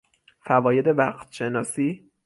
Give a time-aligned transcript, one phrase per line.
[0.45, 2.11] فواید وقتشناسی